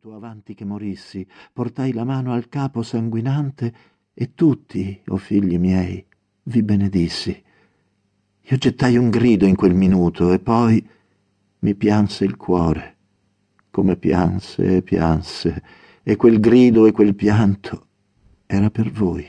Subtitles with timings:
[0.00, 3.74] venuto avanti che morissi, portai la mano al capo sanguinante
[4.14, 6.04] e tutti, o oh figli miei,
[6.44, 7.42] vi benedissi.
[8.42, 10.88] Io gettai un grido in quel minuto e poi
[11.60, 12.96] mi pianse il cuore,
[13.70, 15.62] come pianse e pianse,
[16.04, 17.86] e quel grido e quel pianto
[18.46, 19.26] era per voi.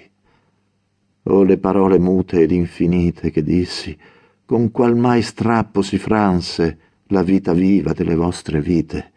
[1.24, 3.98] Oh, le parole mute ed infinite che dissi,
[4.46, 9.14] con qual mai strappo si franse la vita viva delle vostre vite.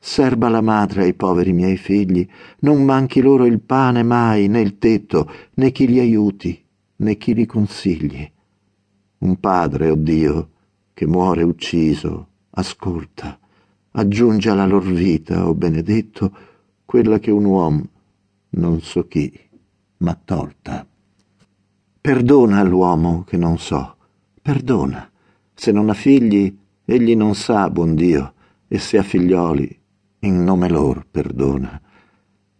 [0.00, 2.26] Serba la madre ai poveri miei figli,
[2.60, 6.64] non manchi loro il pane mai, né il tetto, né chi li aiuti,
[6.96, 8.30] né chi li consigli.
[9.18, 10.50] Un padre, o oh Dio,
[10.94, 13.38] che muore ucciso, ascolta,
[13.92, 16.32] aggiunge alla lor vita, o oh benedetto,
[16.84, 17.88] quella che un uomo,
[18.50, 19.32] non so chi,
[19.98, 20.86] m'ha tolta.
[22.00, 23.96] Perdona l'uomo che non so,
[24.40, 25.10] perdona.
[25.52, 28.32] Se non ha figli, egli non sa, buon Dio,
[28.68, 29.77] e se ha figlioli,
[30.20, 31.80] in nome lor perdona.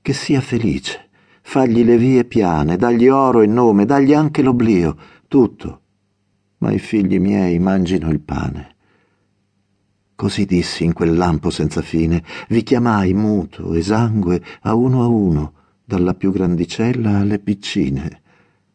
[0.00, 1.08] Che sia felice,
[1.42, 4.96] fagli le vie piane, dagli oro e nome, dagli anche l'oblio,
[5.26, 5.80] tutto,
[6.58, 8.76] ma i figli miei mangino il pane.
[10.14, 15.52] Così dissi in quel lampo senza fine, vi chiamai muto, esangue, a uno a uno,
[15.84, 18.22] dalla più grandicella alle piccine.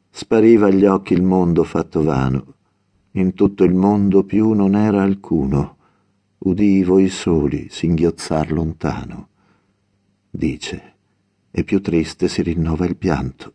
[0.10, 2.56] Spariva agli occhi il mondo fatto vano,
[3.12, 5.78] in tutto il mondo più non era alcuno,
[6.46, 9.30] udii voi soli singhiozzar lontano.
[10.30, 10.94] Dice,
[11.52, 13.54] e più triste si rinnova il pianto,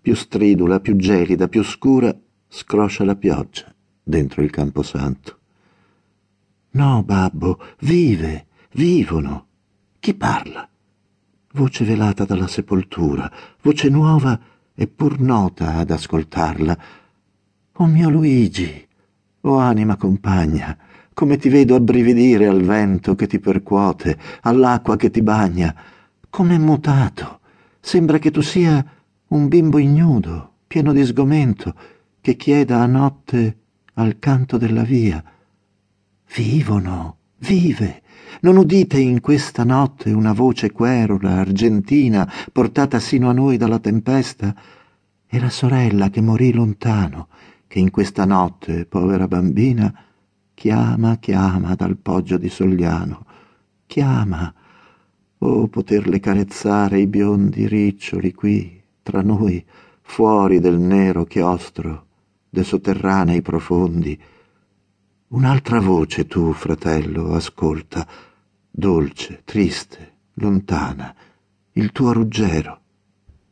[0.00, 2.16] più stridula, più gelida, più scura,
[2.48, 5.38] scroscia la pioggia dentro il camposanto.
[6.72, 9.46] No, babbo, vive, vivono.
[9.98, 10.68] Chi parla?
[11.52, 13.30] Voce velata dalla sepoltura,
[13.62, 14.38] voce nuova
[14.74, 16.78] e pur nota ad ascoltarla.
[17.72, 18.86] Oh mio Luigi,
[19.40, 20.76] oh anima compagna,
[21.20, 25.76] come ti vedo abbrividire al vento che ti percuote, all'acqua che ti bagna,
[26.30, 27.40] come mutato.
[27.78, 28.82] Sembra che tu sia
[29.26, 31.74] un bimbo ignudo, pieno di sgomento,
[32.22, 33.58] che chieda a notte
[33.96, 35.22] al canto della via.
[36.34, 38.00] Vivono, vive.
[38.40, 44.54] Non udite in questa notte una voce querula, argentina, portata sino a noi dalla tempesta?
[45.28, 47.28] La sorella che morì lontano,
[47.66, 50.04] che in questa notte, povera bambina,
[50.60, 53.24] chiama, chiama dal poggio di Sogliano.
[53.86, 54.52] Chiama.
[55.38, 59.64] Oh, poterle carezzare i biondi riccioli qui, tra noi,
[60.02, 62.08] fuori del nero chiostro
[62.50, 64.20] de sotterranei profondi.
[65.28, 68.06] Un'altra voce tu, fratello, ascolta,
[68.70, 71.14] dolce, triste, lontana,
[71.72, 72.80] il tuo ruggero,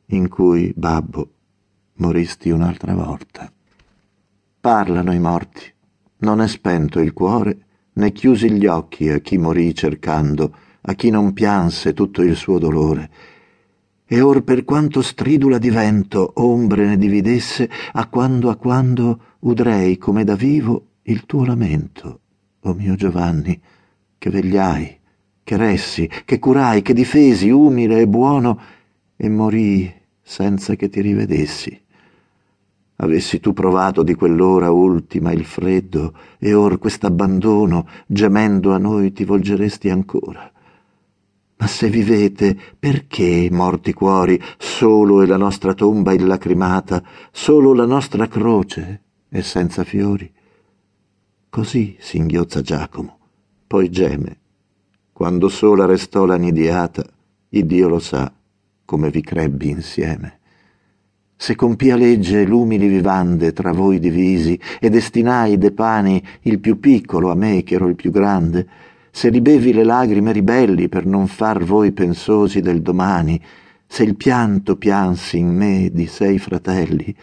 [0.08, 1.30] in cui, babbo,
[1.94, 3.50] moristi un'altra volta.
[4.60, 5.76] Parlano i morti,
[6.18, 7.58] non è spento il cuore,
[7.94, 12.58] né chiusi gli occhi a chi morì cercando, a chi non pianse tutto il suo
[12.58, 13.10] dolore,
[14.06, 19.98] e or per quanto stridula di vento ombre ne dividesse, a quando a quando udrei
[19.98, 22.20] come da vivo il tuo lamento,
[22.60, 23.60] o mio Giovanni,
[24.16, 24.98] che vegliai,
[25.44, 28.60] che ressi, che curai, che difesi, umile e buono,
[29.16, 29.92] e morii
[30.22, 31.78] senza che ti rivedessi.
[33.00, 39.24] Avessi tu provato di quell'ora ultima il freddo, e or quest'abbandono, gemendo a noi, ti
[39.24, 40.52] volgeresti ancora
[41.58, 48.28] ma se vivete, perché, morti cuori, solo è la nostra tomba illacrimata, solo la nostra
[48.28, 50.32] croce è senza fiori?
[51.50, 53.18] Così singhiozza Giacomo,
[53.66, 54.38] poi geme.
[55.12, 57.04] Quando sola restò la nidiata,
[57.48, 58.32] il Dio lo sa
[58.84, 60.37] come vi crebbi insieme.
[61.40, 66.80] Se con pia legge l'umili vivande tra voi divisi e destinai de pani il più
[66.80, 68.66] piccolo a me che ero il più grande,
[69.12, 73.40] se ribevi le lagrime ribelli per non far voi pensosi del domani,
[73.86, 77.14] se il pianto piansi in me di sei fratelli,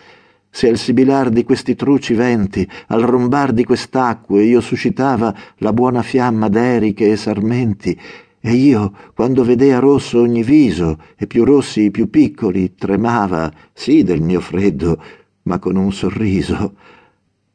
[0.49, 6.01] se al sibilar di questi truci venti, al rombar di quest'acque io suscitava la buona
[6.01, 7.99] fiamma d'eriche e sarmenti,
[8.47, 14.03] e io, quando vedea rosso ogni viso, e più rossi i più piccoli, tremava, sì
[14.03, 15.01] del mio freddo,
[15.43, 16.75] ma con un sorriso.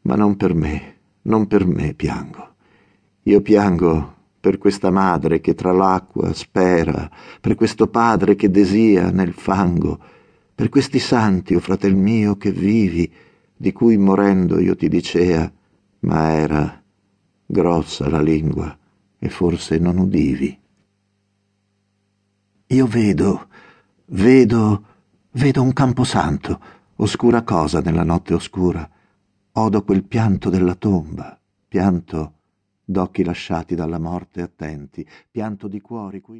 [0.00, 2.55] Ma non per me, non per me piango.
[3.23, 7.09] Io piango per questa madre che tra l'acqua spera,
[7.41, 9.97] per questo padre che desia nel fango,
[10.53, 13.09] per questi santi, o oh fratel mio, che vivi,
[13.56, 15.53] di cui morendo io ti dicea,
[16.00, 16.82] ma era
[17.47, 18.76] grossa la lingua
[19.20, 20.59] e forse non udivi.
[22.72, 23.49] Io vedo,
[24.06, 24.84] vedo,
[25.32, 26.61] vedo un camposanto,
[26.96, 28.88] oscura cosa nella notte oscura,
[29.50, 31.37] odo quel pianto della tomba,
[31.67, 32.34] pianto
[32.84, 36.38] d'occhi lasciati dalla morte attenti, pianto di cuori cui